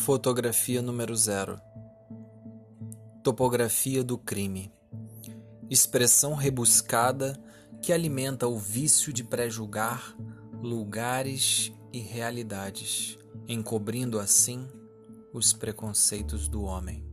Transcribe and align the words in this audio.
Fotografia 0.00 0.80
número 0.80 1.14
zero. 1.14 1.60
Topografia 3.22 4.02
do 4.02 4.16
crime. 4.16 4.72
Expressão 5.68 6.34
rebuscada 6.34 7.38
que 7.82 7.92
alimenta 7.92 8.48
o 8.48 8.58
vício 8.58 9.12
de 9.12 9.22
pré-julgar 9.22 10.16
lugares 10.62 11.70
e 11.92 11.98
realidades, 11.98 13.18
encobrindo 13.46 14.18
assim 14.18 14.66
os 15.34 15.52
preconceitos 15.52 16.48
do 16.48 16.62
homem. 16.62 17.09